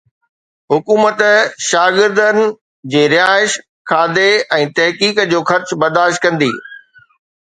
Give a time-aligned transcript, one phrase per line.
[0.73, 1.19] حڪومت
[1.67, 2.39] شاگردن
[2.95, 3.57] جي رهائش،
[3.91, 4.27] کاڌي
[4.59, 6.49] ۽ تحقيق جو خرچ برداشت ڪندي